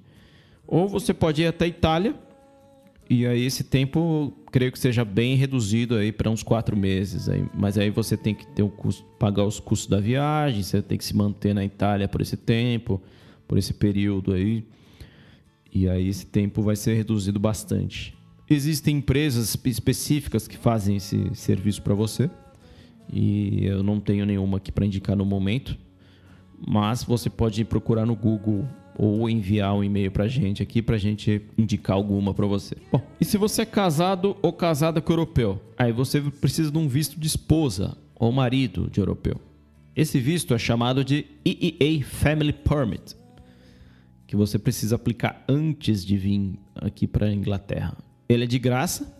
Ou 0.65 0.87
você 0.87 1.13
pode 1.13 1.41
ir 1.41 1.47
até 1.47 1.65
a 1.65 1.67
Itália, 1.67 2.15
e 3.09 3.27
aí 3.27 3.45
esse 3.45 3.63
tempo, 3.63 4.33
creio 4.51 4.71
que 4.71 4.79
seja 4.79 5.03
bem 5.03 5.35
reduzido 5.35 5.95
aí 5.95 6.11
para 6.11 6.29
uns 6.29 6.41
quatro 6.41 6.75
meses. 6.75 7.27
Aí. 7.27 7.45
Mas 7.53 7.77
aí 7.77 7.89
você 7.89 8.15
tem 8.15 8.33
que 8.33 8.47
ter 8.47 8.63
um 8.63 8.69
custo, 8.69 9.03
pagar 9.19 9.43
os 9.43 9.59
custos 9.59 9.89
da 9.89 9.99
viagem, 9.99 10.63
você 10.63 10.81
tem 10.81 10.97
que 10.97 11.03
se 11.03 11.15
manter 11.15 11.53
na 11.53 11.63
Itália 11.63 12.07
por 12.07 12.21
esse 12.21 12.37
tempo, 12.37 13.01
por 13.47 13.57
esse 13.57 13.73
período 13.73 14.33
aí. 14.33 14.65
E 15.71 15.89
aí 15.89 16.07
esse 16.07 16.25
tempo 16.25 16.61
vai 16.61 16.75
ser 16.75 16.93
reduzido 16.93 17.39
bastante. 17.39 18.15
Existem 18.53 18.97
empresas 18.97 19.57
específicas 19.65 20.47
que 20.47 20.57
fazem 20.57 20.97
esse 20.97 21.33
serviço 21.33 21.81
para 21.81 21.93
você. 21.93 22.29
E 23.11 23.65
eu 23.65 23.81
não 23.81 23.99
tenho 23.99 24.25
nenhuma 24.25 24.57
aqui 24.57 24.71
para 24.71 24.85
indicar 24.85 25.15
no 25.15 25.25
momento. 25.25 25.77
Mas 26.65 27.03
você 27.03 27.29
pode 27.29 27.65
procurar 27.65 28.05
no 28.05 28.15
Google 28.15 28.67
ou 28.95 29.27
enviar 29.27 29.73
um 29.73 29.83
e-mail 29.83 30.11
para 30.11 30.25
a 30.25 30.27
gente 30.27 30.61
aqui 30.61 30.81
para 30.81 30.95
a 30.95 30.99
gente 30.99 31.41
indicar 31.57 31.95
alguma 31.95 32.33
para 32.33 32.45
você. 32.45 32.77
Bom, 32.91 33.01
e 33.19 33.25
se 33.25 33.37
você 33.37 33.63
é 33.63 33.65
casado 33.65 34.37
ou 34.41 34.53
casada 34.53 35.01
com 35.01 35.11
europeu? 35.11 35.59
Aí 35.77 35.91
você 35.91 36.21
precisa 36.21 36.71
de 36.71 36.77
um 36.77 36.87
visto 36.87 37.19
de 37.19 37.25
esposa 37.25 37.97
ou 38.15 38.31
marido 38.31 38.87
de 38.91 38.99
europeu. 38.99 39.41
Esse 39.95 40.19
visto 40.19 40.53
é 40.53 40.59
chamado 40.59 41.03
de 41.03 41.25
EEA 41.43 42.03
Family 42.03 42.53
Permit, 42.53 43.15
que 44.27 44.35
você 44.35 44.57
precisa 44.57 44.95
aplicar 44.95 45.43
antes 45.47 46.05
de 46.05 46.17
vir 46.17 46.53
aqui 46.75 47.07
para 47.07 47.27
a 47.27 47.33
Inglaterra. 47.33 47.97
Ele 48.33 48.45
é 48.45 48.47
de 48.47 48.59
graça, 48.59 49.15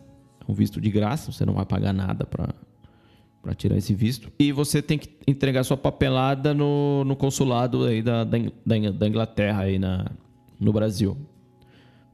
é 0.48 0.52
um 0.52 0.54
visto 0.54 0.82
de 0.82 0.90
graça, 0.90 1.32
você 1.32 1.46
não 1.46 1.54
vai 1.54 1.66
pagar 1.66 1.94
nada 1.94 2.26
para 2.26 3.56
tirar 3.56 3.78
esse 3.78 3.94
visto. 3.94 4.32
E 4.40 4.52
você 4.52 4.82
tem 4.82 4.98
que 4.98 5.10
entregar 5.28 5.64
sua 5.64 5.78
papelada 5.78 6.54
no, 6.54 7.04
no 7.06 7.16
consulado 7.16 7.86
aí 7.86 8.02
da, 8.02 8.24
da, 8.24 8.38
da 8.66 9.08
Inglaterra 9.08 9.64
aí 9.64 9.78
na, 9.78 10.12
no 10.60 10.74
Brasil. 10.74 11.18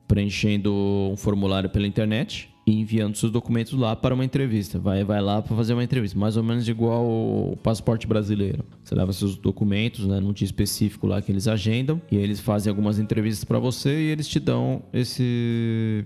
Preenchendo 0.07 0.73
um 0.73 1.15
formulário 1.15 1.69
pela 1.69 1.85
internet 1.85 2.49
e 2.65 2.79
enviando 2.79 3.15
seus 3.15 3.31
documentos 3.31 3.73
lá 3.73 3.95
para 3.95 4.13
uma 4.13 4.25
entrevista. 4.25 4.79
Vai, 4.79 5.03
vai 5.03 5.21
lá 5.21 5.41
para 5.41 5.55
fazer 5.55 5.73
uma 5.73 5.83
entrevista, 5.83 6.17
mais 6.17 6.35
ou 6.35 6.43
menos 6.43 6.67
igual 6.67 7.05
o 7.05 7.57
passaporte 7.63 8.07
brasileiro. 8.07 8.63
Você 8.83 8.95
leva 8.95 9.13
seus 9.13 9.35
documentos, 9.35 10.05
né, 10.05 10.19
num 10.19 10.33
dia 10.33 10.45
específico 10.45 11.07
lá 11.07 11.21
que 11.21 11.31
eles 11.31 11.47
agendam 11.47 12.01
e 12.11 12.17
eles 12.17 12.39
fazem 12.39 12.69
algumas 12.69 12.99
entrevistas 12.99 13.43
para 13.43 13.59
você 13.59 14.01
e 14.01 14.07
eles 14.07 14.27
te 14.27 14.39
dão 14.39 14.81
esse 14.91 16.05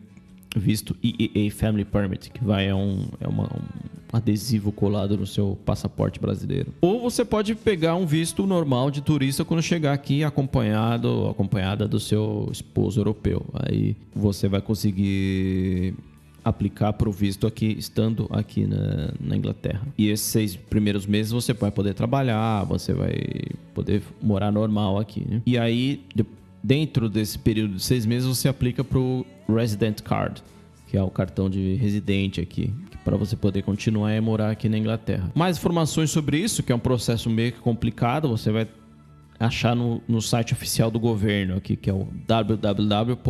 visto 0.60 0.96
EEA 1.04 1.52
Family 1.52 1.86
Permit, 1.86 2.30
que 2.30 2.44
vai 2.44 2.68
é 2.68 2.76
um, 2.76 3.08
é 3.20 3.28
uma, 3.28 3.46
um 3.46 3.94
adesivo 4.12 4.72
colado 4.72 5.18
no 5.18 5.26
seu 5.26 5.58
passaporte 5.66 6.20
brasileiro. 6.20 6.74
Ou 6.82 7.02
você 7.02 7.26
pode 7.26 7.56
pegar 7.56 7.96
um 7.96 8.06
visto 8.06 8.46
normal 8.46 8.92
de 8.92 9.02
turista 9.02 9.44
quando 9.44 9.62
chegar 9.62 9.94
aqui 9.94 10.24
acompanhado, 10.24 11.28
acompanhada 11.28 11.88
do 11.88 12.00
seu 12.00 12.48
esposo 12.52 13.00
europeu. 13.00 13.44
Aí 13.54 13.96
você 14.16 14.48
vai 14.48 14.62
conseguir 14.62 15.96
aplicar 16.44 16.94
para 16.94 17.08
o 17.08 17.12
visto 17.12 17.48
aqui, 17.48 17.76
estando 17.80 18.28
aqui 18.30 18.68
na, 18.68 19.14
na, 19.20 19.36
Inglaterra. 19.36 19.82
E 19.98 20.10
esses 20.10 20.26
seis 20.26 20.56
primeiros 20.56 21.06
meses 21.06 21.32
você 21.32 21.54
vai 21.54 21.72
poder 21.72 21.94
trabalhar, 21.94 22.66
você 22.66 22.94
vai 22.94 23.16
poder 23.74 24.04
morar 24.22 24.52
normal 24.52 25.00
aqui. 25.00 25.26
Né? 25.28 25.42
E 25.46 25.58
aí, 25.58 26.04
dentro 26.64 27.10
desse 27.10 27.38
período 27.38 27.76
de 27.76 27.84
seis 27.84 28.06
meses, 28.06 28.28
você 28.28 28.48
aplica 28.48 28.84
para 28.84 28.98
o 28.98 29.26
Resident 29.50 30.02
Card, 30.02 30.42
que 30.88 30.96
é 30.96 31.04
o 31.04 31.10
cartão 31.10 31.50
de 31.50 31.76
residente 31.76 32.40
aqui, 32.40 32.74
para 33.04 33.18
você 33.18 33.36
poder 33.36 33.64
continuar 33.64 34.16
e 34.16 34.22
morar 34.22 34.52
aqui 34.52 34.70
na 34.70 34.78
Inglaterra. 34.78 35.30
Mais 35.36 35.58
informações 35.58 36.10
sobre 36.10 36.38
isso, 36.38 36.64
que 36.64 36.72
é 36.72 36.76
um 36.76 36.80
processo 36.80 37.30
meio 37.30 37.52
que 37.52 37.60
complicado, 37.60 38.30
você 38.30 38.52
vai 38.52 38.68
achar 39.40 39.76
no, 39.76 40.02
no 40.08 40.22
site 40.22 40.54
oficial 40.54 40.90
do 40.90 41.00
governo 41.00 41.58
aqui, 41.58 41.76
que 41.76 41.90
é 41.90 41.94
o 41.94 42.08
www.gov.uk. 42.26 43.22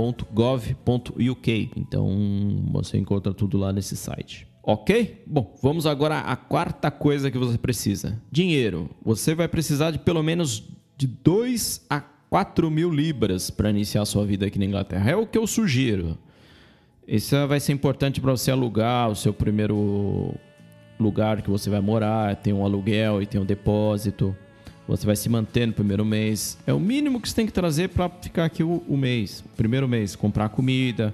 Então 1.76 2.66
você 2.72 2.98
encontra 2.98 3.34
tudo 3.34 3.58
lá 3.58 3.74
nesse 3.74 3.98
site. 3.98 4.48
Ok? 4.62 5.24
Bom, 5.28 5.58
vamos 5.62 5.86
agora 5.86 6.20
à 6.20 6.36
quarta 6.36 6.90
coisa 6.90 7.30
que 7.30 7.38
você 7.38 7.58
precisa: 7.58 8.22
dinheiro. 8.32 8.90
Você 9.04 9.36
vai 9.36 9.48
precisar 9.48 9.92
de 9.92 10.00
pelo 10.00 10.24
menos 10.24 10.64
de 10.96 11.08
2 11.08 11.86
a 11.90 12.00
4 12.34 12.72
mil 12.72 12.90
libras 12.90 13.52
para 13.52 13.70
iniciar 13.70 14.04
sua 14.06 14.26
vida 14.26 14.48
aqui 14.48 14.58
na 14.58 14.66
Inglaterra. 14.66 15.12
É 15.12 15.16
o 15.16 15.24
que 15.24 15.38
eu 15.38 15.46
sugiro. 15.46 16.18
Isso 17.08 17.36
vai 17.46 17.60
ser 17.60 17.74
importante 17.74 18.20
para 18.20 18.32
você 18.32 18.50
alugar 18.50 19.12
o 19.12 19.16
seu 19.16 19.32
primeiro 19.32 20.34
lugar 21.00 21.44
que 21.44 21.50
você 21.52 21.70
vai 21.70 21.80
morar. 21.80 22.36
Tem 22.38 22.52
um 22.52 22.66
aluguel 22.66 23.22
e 23.22 23.28
tem 23.28 23.40
um 23.40 23.46
depósito. 23.46 24.36
Você 24.88 25.06
vai 25.06 25.16
se 25.16 25.30
manter 25.30 25.68
no 25.68 25.74
primeiro 25.74 26.04
mês. 26.04 26.58
É 26.66 26.74
o 26.74 26.80
mínimo 26.80 27.22
que 27.22 27.30
você 27.30 27.36
tem 27.36 27.46
que 27.46 27.54
trazer 27.54 27.90
para 27.90 28.10
ficar 28.10 28.46
aqui 28.46 28.64
o, 28.64 28.82
o 28.88 28.98
mês. 28.98 29.42
O 29.42 29.50
primeiro 29.56 29.88
mês, 29.88 30.16
comprar 30.16 30.50
comida, 30.50 31.14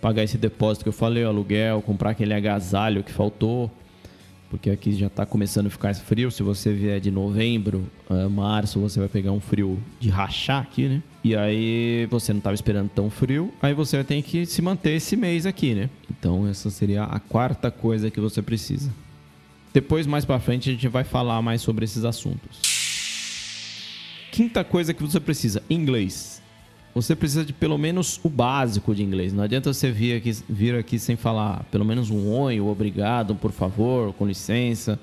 pagar 0.00 0.22
esse 0.22 0.38
depósito 0.38 0.84
que 0.84 0.88
eu 0.88 0.92
falei, 0.92 1.24
o 1.24 1.28
aluguel, 1.28 1.82
comprar 1.82 2.10
aquele 2.10 2.32
agasalho 2.32 3.02
que 3.02 3.10
faltou 3.10 3.68
porque 4.56 4.70
aqui 4.70 4.92
já 4.92 5.06
está 5.06 5.26
começando 5.26 5.66
a 5.66 5.70
ficar 5.70 5.94
frio. 5.94 6.30
Se 6.30 6.42
você 6.42 6.72
vier 6.72 6.98
de 6.98 7.10
novembro, 7.10 7.86
uh, 8.08 8.28
março, 8.28 8.80
você 8.80 8.98
vai 8.98 9.08
pegar 9.08 9.30
um 9.30 9.40
frio 9.40 9.78
de 10.00 10.08
rachar 10.08 10.62
aqui, 10.62 10.88
né? 10.88 11.02
E 11.22 11.36
aí 11.36 12.06
você 12.10 12.32
não 12.32 12.38
estava 12.38 12.54
esperando 12.54 12.88
tão 12.88 13.10
frio, 13.10 13.52
aí 13.60 13.74
você 13.74 14.02
tem 14.02 14.22
que 14.22 14.46
se 14.46 14.62
manter 14.62 14.92
esse 14.92 15.16
mês 15.16 15.44
aqui, 15.44 15.74
né? 15.74 15.90
Então 16.10 16.48
essa 16.48 16.70
seria 16.70 17.04
a 17.04 17.20
quarta 17.20 17.70
coisa 17.70 18.10
que 18.10 18.20
você 18.20 18.40
precisa. 18.40 18.90
Depois, 19.74 20.06
mais 20.06 20.24
para 20.24 20.40
frente, 20.40 20.70
a 20.70 20.72
gente 20.72 20.88
vai 20.88 21.04
falar 21.04 21.42
mais 21.42 21.60
sobre 21.60 21.84
esses 21.84 22.04
assuntos. 22.04 22.62
Quinta 24.32 24.64
coisa 24.64 24.94
que 24.94 25.02
você 25.02 25.20
precisa: 25.20 25.62
inglês 25.68 26.42
você 26.96 27.14
precisa 27.14 27.44
de 27.44 27.52
pelo 27.52 27.76
menos 27.76 28.18
o 28.24 28.28
básico 28.30 28.94
de 28.94 29.02
inglês. 29.02 29.30
Não 29.30 29.44
adianta 29.44 29.70
você 29.70 29.90
vir 29.90 30.16
aqui, 30.16 30.32
vir 30.48 30.74
aqui 30.74 30.98
sem 30.98 31.14
falar 31.14 31.62
pelo 31.64 31.84
menos 31.84 32.08
um 32.08 32.32
oi, 32.32 32.58
um 32.58 32.70
obrigado, 32.70 33.34
um 33.34 33.36
por 33.36 33.52
favor, 33.52 34.14
com 34.14 34.26
licença. 34.26 34.98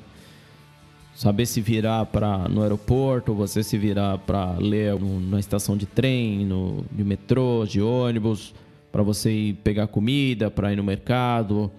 Saber 1.14 1.46
se 1.46 1.62
virar 1.62 2.08
para 2.08 2.50
no 2.50 2.64
aeroporto, 2.64 3.36
você 3.36 3.62
se 3.62 3.78
virar 3.78 4.18
para 4.18 4.54
ler 4.58 5.00
no, 5.00 5.20
na 5.20 5.40
estação 5.40 5.78
de 5.78 5.86
trem, 5.86 6.44
no, 6.44 6.84
de 6.92 7.04
metrô, 7.04 7.64
de 7.64 7.80
ônibus, 7.80 8.56
para 8.92 9.04
você 9.04 9.32
ir 9.32 9.54
pegar 9.64 9.86
comida, 9.86 10.50
para 10.50 10.74
ir 10.74 10.76
no 10.76 10.84
mercado. 10.84 11.72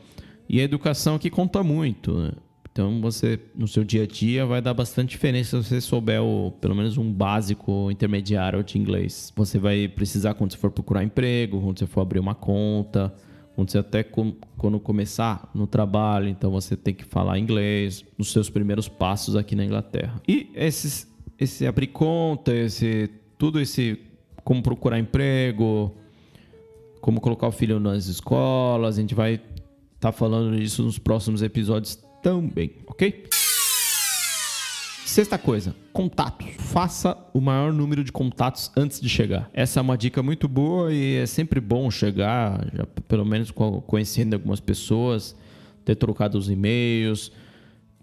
E 0.49 0.61
a 0.61 0.63
educação 0.63 1.19
que 1.19 1.29
conta 1.29 1.65
muito. 1.65 2.15
Né? 2.15 2.31
Então 2.75 3.01
você, 3.01 3.39
no 3.55 3.69
seu 3.69 3.85
dia 3.85 4.03
a 4.03 4.07
dia, 4.07 4.45
vai 4.45 4.61
dar 4.61 4.75
bastante 4.75 5.11
diferença 5.11 5.63
se 5.63 5.69
você 5.69 5.81
souber 5.81 6.21
o, 6.21 6.51
pelo 6.61 6.75
menos 6.75 6.99
um 6.99 7.13
básico 7.13 7.89
intermediário 7.89 8.65
de 8.65 8.77
inglês. 8.77 9.33
Você 9.37 9.61
vai 9.61 9.87
precisar 9.87 10.35
quando 10.35 10.51
você 10.51 10.59
for 10.59 10.73
procurar 10.73 11.05
emprego, 11.05 11.61
quando 11.61 11.79
você 11.79 11.87
for 11.87 12.01
abrir 12.01 12.19
uma 12.19 12.35
conta, 12.35 13.15
quando 13.55 13.71
você 13.71 13.79
até 13.79 14.03
com, 14.03 14.35
quando 14.59 14.81
começar 14.81 15.49
no 15.55 15.69
trabalho, 15.69 16.29
então 16.29 16.51
você 16.51 16.77
tem 16.77 16.93
que 16.93 17.05
falar 17.05 17.39
inglês 17.39 18.05
nos 18.19 18.33
seus 18.33 18.51
primeiros 18.51 18.89
passos 18.89 19.37
aqui 19.37 19.55
na 19.55 19.65
Inglaterra. 19.65 20.21
E 20.27 20.51
esses, 20.53 21.09
esse 21.39 21.69
abrir 21.69 21.87
conta, 21.87 22.53
esse 22.53 23.09
tudo 23.39 23.61
esse 23.61 24.01
como 24.43 24.61
procurar 24.61 24.99
emprego, 24.99 25.95
como 27.01 27.21
colocar 27.21 27.47
o 27.47 27.53
filho 27.53 27.79
nas 27.79 28.07
escolas, 28.07 28.99
a 28.99 29.01
gente 29.01 29.15
vai 29.15 29.35
estar 29.35 29.45
tá 30.01 30.11
falando 30.11 30.57
disso 30.59 30.83
nos 30.83 30.99
próximos 30.99 31.41
episódios 31.41 32.04
também, 32.25 32.71
ok? 32.87 33.27
Sexta 35.05 35.37
coisa, 35.37 35.77
contatos. 35.93 36.47
Faça 36.59 37.15
o 37.35 37.41
maior 37.41 37.71
número 37.71 38.03
de 38.03 38.11
contatos 38.11 38.73
antes 38.75 38.99
de 38.99 39.11
chegar. 39.11 39.51
Essa 39.53 39.79
é 39.79 39.83
uma 39.83 39.99
dica 39.99 40.23
muito 40.23 40.49
boa 40.49 40.91
e 40.91 41.17
é 41.17 41.27
sempre 41.27 41.61
bom 41.61 41.91
chegar, 41.91 42.67
já, 42.75 42.87
pelo 43.07 43.27
menos 43.27 43.53
conhecendo 43.87 44.33
algumas 44.33 44.59
pessoas, 44.59 45.37
ter 45.85 45.97
trocado 45.97 46.39
os 46.39 46.49
e-mails. 46.49 47.31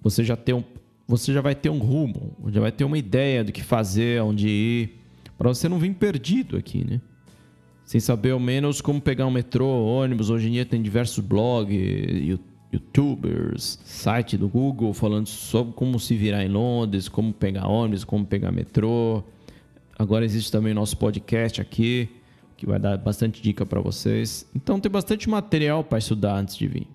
Você 0.04 0.24
já 0.24 0.38
tem 0.38 0.54
um, 0.54 0.64
você 1.08 1.34
já 1.34 1.42
vai 1.42 1.56
ter 1.56 1.72
um 1.72 1.80
rumo, 1.80 2.38
já 2.50 2.62
vai 2.62 2.72
ter 2.72 2.84
uma 2.84 3.00
ideia 3.00 3.44
do 3.44 3.52
que 3.52 3.64
fazer, 3.64 4.22
onde 4.22 4.48
ir, 4.48 5.00
para 5.36 5.50
você 5.50 5.68
não 5.68 5.80
vir 5.80 5.96
perdido 5.96 6.58
aqui, 6.58 6.86
né? 6.88 7.02
Sem 7.84 8.00
saber 8.00 8.32
ao 8.32 8.40
menos 8.40 8.82
como 8.82 9.02
pegar 9.02 9.26
um 9.26 9.32
metrô, 9.32 9.68
ônibus. 9.68 10.30
Hoje 10.30 10.48
em 10.48 10.52
dia 10.52 10.66
tem 10.66 10.80
diversos 10.80 11.26
blogs, 11.26 11.76
YouTube 11.76 12.51
youtubers, 12.72 13.80
site 13.84 14.38
do 14.38 14.48
Google 14.48 14.94
falando 14.94 15.28
sobre 15.28 15.74
como 15.74 16.00
se 16.00 16.16
virar 16.16 16.44
em 16.44 16.48
Londres, 16.48 17.10
como 17.10 17.34
pegar 17.34 17.68
ônibus, 17.68 18.04
como 18.04 18.26
pegar 18.26 18.52
metrô. 18.52 19.24
Agora 19.98 20.24
existe 20.24 20.52
também 20.52 20.72
o 20.72 20.76
nosso 20.76 20.98
podcast 20.98 21.62
aqui, 21.62 22.10
que 22.56 22.66
vai 22.66 22.80
dar 22.80 22.98
bastante 22.98 23.42
dica 23.42 23.66
para 23.66 23.82
vocês. 23.82 24.48
Então 24.56 24.80
tem 24.80 24.92
bastante 24.92 25.30
material 25.30 25.84
para 25.84 25.98
estudar 25.98 26.36
antes 26.36 26.56
de 26.56 26.68
vir. 26.68 26.88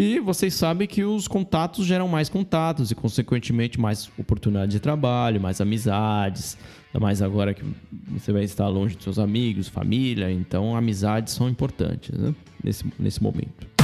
E 0.00 0.20
vocês 0.20 0.54
sabem 0.54 0.86
que 0.86 1.02
os 1.02 1.26
contatos 1.26 1.84
geram 1.84 2.06
mais 2.06 2.28
contatos 2.28 2.92
e, 2.92 2.94
consequentemente, 2.94 3.80
mais 3.80 4.08
oportunidades 4.16 4.72
de 4.72 4.78
trabalho, 4.78 5.40
mais 5.40 5.60
amizades. 5.60 6.56
Ainda 6.86 7.04
mais 7.04 7.20
agora 7.20 7.52
que 7.52 7.64
você 8.06 8.32
vai 8.32 8.44
estar 8.44 8.68
longe 8.68 8.94
dos 8.94 9.02
seus 9.02 9.18
amigos, 9.18 9.66
família. 9.66 10.30
Então, 10.30 10.76
amizades 10.76 11.34
são 11.34 11.48
importantes 11.48 12.16
né? 12.16 12.32
nesse, 12.62 12.84
nesse 12.96 13.20
momento. 13.20 13.77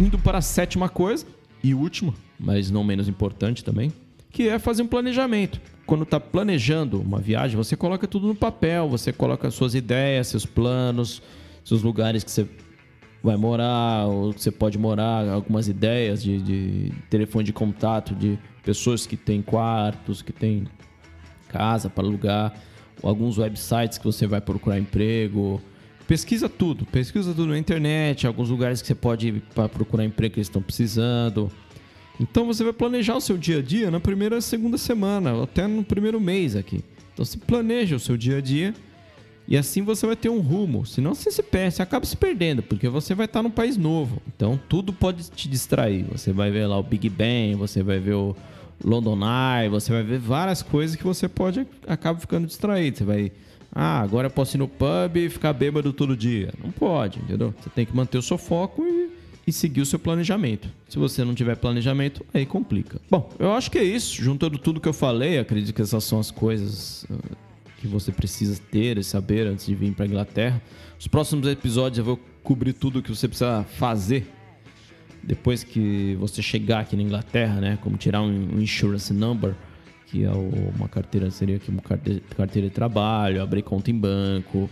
Indo 0.00 0.16
para 0.16 0.38
a 0.38 0.42
sétima 0.42 0.88
coisa 0.88 1.26
e 1.62 1.74
última, 1.74 2.14
mas 2.38 2.70
não 2.70 2.84
menos 2.84 3.08
importante 3.08 3.64
também, 3.64 3.92
que 4.30 4.48
é 4.48 4.56
fazer 4.56 4.82
um 4.82 4.86
planejamento. 4.86 5.60
Quando 5.84 6.04
está 6.04 6.20
planejando 6.20 7.00
uma 7.00 7.18
viagem, 7.18 7.56
você 7.56 7.74
coloca 7.74 8.06
tudo 8.06 8.28
no 8.28 8.34
papel, 8.34 8.88
você 8.88 9.12
coloca 9.12 9.50
suas 9.50 9.74
ideias, 9.74 10.28
seus 10.28 10.46
planos, 10.46 11.20
seus 11.64 11.82
lugares 11.82 12.22
que 12.22 12.30
você 12.30 12.46
vai 13.22 13.36
morar, 13.36 14.06
ou 14.06 14.32
que 14.32 14.40
você 14.40 14.52
pode 14.52 14.78
morar, 14.78 15.28
algumas 15.28 15.66
ideias 15.66 16.22
de, 16.22 16.40
de 16.42 16.92
telefone 17.10 17.44
de 17.44 17.52
contato 17.52 18.14
de 18.14 18.38
pessoas 18.62 19.04
que 19.04 19.16
têm 19.16 19.42
quartos, 19.42 20.22
que 20.22 20.32
têm 20.32 20.68
casa 21.48 21.90
para 21.90 22.04
alugar, 22.04 22.54
alguns 23.02 23.36
websites 23.36 23.98
que 23.98 24.04
você 24.04 24.28
vai 24.28 24.40
procurar 24.40 24.78
emprego. 24.78 25.60
Pesquisa 26.08 26.48
tudo, 26.48 26.86
pesquisa 26.86 27.34
tudo 27.34 27.48
na 27.48 27.58
internet, 27.58 28.26
alguns 28.26 28.48
lugares 28.48 28.80
que 28.80 28.88
você 28.88 28.94
pode 28.94 29.28
ir 29.28 29.42
para 29.54 29.68
procurar 29.68 30.06
emprego 30.06 30.32
que 30.32 30.40
eles 30.40 30.48
estão 30.48 30.62
precisando. 30.62 31.52
Então 32.18 32.46
você 32.46 32.64
vai 32.64 32.72
planejar 32.72 33.14
o 33.14 33.20
seu 33.20 33.36
dia 33.36 33.58
a 33.58 33.62
dia 33.62 33.90
na 33.90 34.00
primeira, 34.00 34.40
segunda 34.40 34.78
semana, 34.78 35.42
até 35.42 35.66
no 35.66 35.84
primeiro 35.84 36.18
mês 36.18 36.56
aqui. 36.56 36.82
Então 37.12 37.26
você 37.26 37.36
planeja 37.36 37.94
o 37.94 38.00
seu 38.00 38.16
dia 38.16 38.38
a 38.38 38.40
dia 38.40 38.72
e 39.46 39.54
assim 39.54 39.82
você 39.82 40.06
vai 40.06 40.16
ter 40.16 40.30
um 40.30 40.40
rumo. 40.40 40.86
Senão 40.86 41.14
você 41.14 41.30
se 41.30 41.42
perde, 41.42 41.74
você 41.74 41.82
acaba 41.82 42.06
se 42.06 42.16
perdendo, 42.16 42.62
porque 42.62 42.88
você 42.88 43.14
vai 43.14 43.26
estar 43.26 43.42
num 43.42 43.50
país 43.50 43.76
novo. 43.76 44.22
Então 44.34 44.58
tudo 44.66 44.94
pode 44.94 45.30
te 45.30 45.46
distrair. 45.46 46.06
Você 46.10 46.32
vai 46.32 46.50
ver 46.50 46.66
lá 46.66 46.78
o 46.78 46.82
Big 46.82 47.10
Bang, 47.10 47.54
você 47.56 47.82
vai 47.82 47.98
ver 47.98 48.14
o 48.14 48.34
London 48.82 49.18
Eye, 49.18 49.68
você 49.68 49.92
vai 49.92 50.02
ver 50.02 50.18
várias 50.18 50.62
coisas 50.62 50.96
que 50.96 51.04
você 51.04 51.28
pode 51.28 51.66
acaba 51.86 52.18
ficando 52.18 52.46
distraído. 52.46 52.96
Você 52.96 53.04
vai, 53.04 53.32
ah, 53.72 54.00
agora 54.00 54.26
eu 54.26 54.30
posso 54.30 54.56
ir 54.56 54.58
no 54.58 54.68
pub 54.68 55.16
e 55.16 55.28
ficar 55.28 55.52
bêbado 55.52 55.92
todo 55.92 56.16
dia. 56.16 56.52
Não 56.62 56.70
pode, 56.70 57.18
entendeu? 57.18 57.54
Você 57.60 57.70
tem 57.70 57.86
que 57.86 57.94
manter 57.94 58.18
o 58.18 58.22
seu 58.22 58.38
foco 58.38 58.84
e 58.84 59.18
e 59.48 59.52
seguir 59.52 59.80
o 59.80 59.86
seu 59.86 59.98
planejamento. 59.98 60.68
Se 60.90 60.98
você 60.98 61.24
não 61.24 61.34
tiver 61.34 61.56
planejamento, 61.56 62.24
aí 62.34 62.44
complica. 62.44 63.00
Bom, 63.10 63.32
eu 63.38 63.54
acho 63.54 63.70
que 63.70 63.78
é 63.78 63.82
isso. 63.82 64.22
Juntando 64.22 64.58
tudo 64.58 64.78
que 64.78 64.86
eu 64.86 64.92
falei, 64.92 65.38
acredito 65.38 65.74
que 65.74 65.80
essas 65.80 66.04
são 66.04 66.20
as 66.20 66.30
coisas 66.30 67.04
uh, 67.04 67.36
que 67.78 67.88
você 67.88 68.12
precisa 68.12 68.60
ter 68.70 68.98
e 68.98 69.02
saber 69.02 69.46
antes 69.46 69.64
de 69.64 69.74
vir 69.74 69.94
para 69.94 70.04
Inglaterra. 70.04 70.60
Os 71.00 71.08
próximos 71.08 71.48
episódios 71.48 71.98
eu 71.98 72.04
vou 72.04 72.20
cobrir 72.42 72.74
tudo 72.74 73.02
que 73.02 73.08
você 73.08 73.26
precisa 73.26 73.64
fazer 73.64 74.30
depois 75.22 75.64
que 75.64 76.14
você 76.20 76.42
chegar 76.42 76.80
aqui 76.80 76.94
na 76.94 77.02
Inglaterra, 77.02 77.58
né? 77.58 77.78
Como 77.80 77.96
tirar 77.96 78.20
um 78.20 78.60
insurance 78.60 79.14
number, 79.14 79.54
que 80.10 80.24
é 80.24 80.30
uma 80.30 80.88
carteira 80.88 81.30
seria 81.30 81.56
aqui 81.56 81.70
uma 81.70 81.82
carteira 81.82 82.68
de 82.68 82.74
trabalho, 82.74 83.42
abrir 83.42 83.62
conta 83.62 83.90
em 83.90 83.94
banco, 83.94 84.70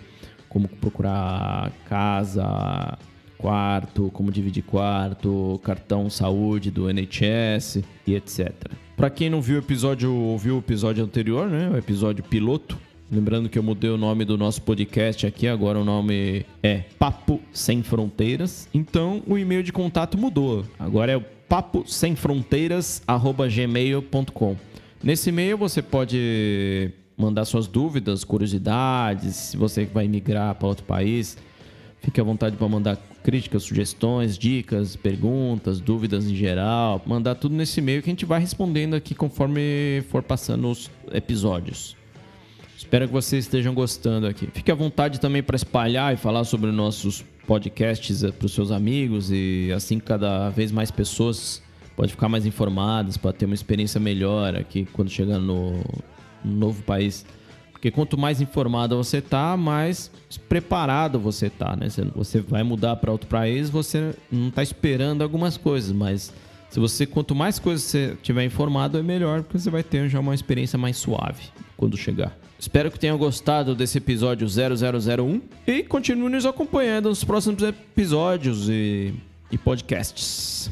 como 0.49 0.67
procurar 0.67 1.71
casa, 1.87 2.97
quarto, 3.37 4.11
como 4.13 4.33
dividir 4.33 4.63
quarto, 4.63 5.61
cartão 5.63 6.09
saúde 6.09 6.71
do 6.71 6.89
NHS 6.89 7.83
e 8.07 8.15
etc. 8.15 8.51
Para 8.97 9.11
quem 9.11 9.29
não 9.29 9.43
viu 9.43 9.57
o 9.57 9.59
episódio, 9.59 10.11
ouviu 10.13 10.57
o 10.57 10.59
episódio 10.59 11.05
anterior, 11.05 11.49
né, 11.49 11.69
o 11.69 11.77
episódio 11.77 12.25
piloto, 12.25 12.79
lembrando 13.11 13.51
que 13.51 13.59
eu 13.59 13.63
mudei 13.63 13.91
o 13.91 13.99
nome 13.99 14.25
do 14.25 14.39
nosso 14.39 14.63
podcast 14.63 15.27
aqui, 15.27 15.47
agora 15.47 15.79
o 15.79 15.85
nome 15.85 16.47
é 16.63 16.85
Papo 16.99 17.43
Sem 17.53 17.83
Fronteiras. 17.83 18.71
Então, 18.73 19.23
o 19.27 19.37
e-mail 19.37 19.63
de 19.63 19.73
contato 19.73 20.17
mudou. 20.17 20.65
Agora 20.79 21.13
é 21.13 21.17
o 21.17 21.23
papo 21.47 21.85
sem 21.87 22.17
fronteiras@gmail.com. 22.17 24.57
Nesse 25.03 25.29
e-mail 25.29 25.57
você 25.57 25.83
pode 25.83 26.91
mandar 27.17 27.45
suas 27.45 27.67
dúvidas, 27.67 28.25
curiosidades, 28.25 29.37
se 29.37 29.57
você 29.57 29.85
vai 29.85 30.09
migrar 30.09 30.55
para 30.55 30.69
outro 30.69 30.85
país, 30.85 31.37
Fique 32.07 32.21
à 32.21 32.25
vontade 32.25 32.57
para 32.57 32.69
mandar 32.69 32.97
críticas, 33.25 33.65
sugestões, 33.65 34.39
dicas, 34.39 34.95
perguntas, 34.95 35.81
dúvidas 35.81 36.27
em 36.27 36.37
geral. 36.37 37.03
Mandar 37.05 37.35
tudo 37.35 37.57
nesse 37.57 37.81
e-mail 37.81 38.01
que 38.01 38.09
a 38.09 38.13
gente 38.13 38.25
vai 38.25 38.39
respondendo 38.39 38.95
aqui 38.95 39.13
conforme 39.13 40.05
for 40.09 40.23
passando 40.23 40.71
os 40.71 40.89
episódios. 41.13 41.97
Espero 42.77 43.09
que 43.09 43.13
vocês 43.13 43.47
estejam 43.47 43.75
gostando 43.75 44.29
aqui. 44.29 44.49
Fique 44.55 44.71
à 44.71 44.75
vontade 44.77 45.19
também 45.19 45.43
para 45.43 45.57
espalhar 45.57 46.15
e 46.15 46.17
falar 46.17 46.45
sobre 46.45 46.71
nossos 46.71 47.25
podcasts 47.45 48.23
eh, 48.23 48.31
para 48.31 48.47
os 48.47 48.53
seus 48.53 48.71
amigos 48.71 49.33
e 49.33 49.73
assim 49.75 49.99
cada 49.99 50.49
vez 50.51 50.71
mais 50.71 50.93
pessoas 50.93 51.61
podem 51.97 52.11
ficar 52.11 52.29
mais 52.29 52.45
informadas 52.45 53.17
para 53.17 53.33
ter 53.33 53.47
uma 53.47 53.55
experiência 53.55 53.99
melhor 53.99 54.55
aqui 54.55 54.87
quando 54.93 55.11
chegar 55.11 55.39
no, 55.39 55.73
no 56.45 56.57
novo 56.57 56.83
país. 56.83 57.25
Porque 57.73 57.91
quanto 57.91 58.19
mais 58.19 58.41
informado 58.41 58.97
você 58.97 59.21
tá, 59.21 59.57
mais 59.57 60.11
preparado 60.49 61.19
você 61.19 61.49
tá, 61.51 61.75
né? 61.77 61.89
Você 62.15 62.41
vai 62.41 62.63
mudar 62.63 62.97
para 62.97 63.13
outro 63.13 63.29
país, 63.29 63.71
você 63.71 64.15
não 64.31 64.51
tá 64.51 64.63
esperando 64.63 65.23
algumas 65.23 65.57
coisas, 65.57 65.93
mas 65.93 66.33
se 66.69 66.81
você 66.81 67.07
quanto 67.07 67.35
mais 67.35 67.59
coisas 67.59 67.83
você 67.83 68.17
tiver 68.23 68.45
informado, 68.45 68.99
é 68.99 69.03
melhor, 69.03 69.43
porque 69.43 69.59
você 69.59 69.71
vai 69.71 69.83
ter 69.83 70.09
já 70.09 70.21
uma 70.21 70.35
experiência 70.35 70.79
mais 70.79 70.97
suave 70.97 71.45
quando 71.77 71.97
chegar. 71.97 72.37
Espero 72.59 72.91
que 72.91 72.99
tenham 72.99 73.19
gostado 73.19 73.75
desse 73.75 73.99
episódio 73.99 74.47
0001 74.49 75.43
e 75.67 75.83
continue 75.83 76.31
nos 76.31 76.47
acompanhando 76.47 77.11
nos 77.11 77.23
próximos 77.23 77.63
episódios 77.63 78.69
e, 78.71 79.13
e 79.51 79.59
podcasts. 79.59 80.71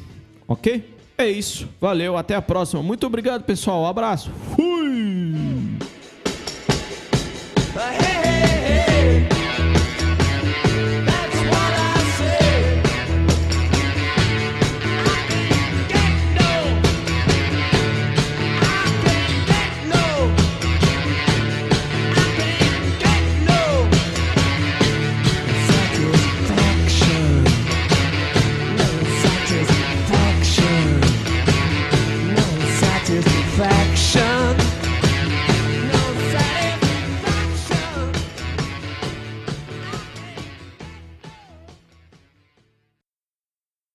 Ok? 0.48 0.93
É 1.16 1.28
isso. 1.28 1.68
Valeu, 1.80 2.16
até 2.16 2.34
a 2.34 2.42
próxima. 2.42 2.82
Muito 2.82 3.06
obrigado, 3.06 3.44
pessoal. 3.44 3.82
Um 3.82 3.86
abraço. 3.86 4.30
Fui! 4.54 5.53